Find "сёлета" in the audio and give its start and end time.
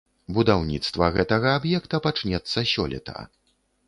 2.73-3.27